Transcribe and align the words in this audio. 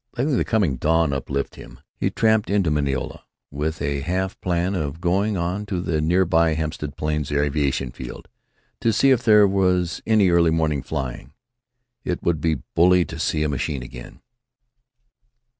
Letting 0.17 0.35
the 0.35 0.43
coming 0.43 0.77
dawn 0.77 1.13
uplift 1.13 1.53
him, 1.57 1.79
he 1.95 2.09
tramped 2.09 2.49
into 2.49 2.71
Mineola, 2.71 3.23
with 3.51 3.83
a 3.83 3.99
half 3.99 4.41
plan 4.41 4.73
of 4.73 4.99
going 4.99 5.37
on 5.37 5.63
to 5.67 5.79
the 5.79 6.01
near 6.01 6.25
by 6.25 6.55
Hempstead 6.55 6.97
Plains 6.97 7.31
Aviation 7.31 7.91
Field, 7.91 8.27
to 8.79 8.91
see 8.91 9.11
if 9.11 9.21
there 9.21 9.47
was 9.47 10.01
any 10.07 10.31
early 10.31 10.49
morning 10.49 10.81
flying. 10.81 11.33
It 12.03 12.23
would 12.23 12.41
be 12.41 12.63
bully 12.73 13.05
to 13.05 13.19
see 13.19 13.43
a 13.43 13.47
machine 13.47 13.83
again! 13.83 14.21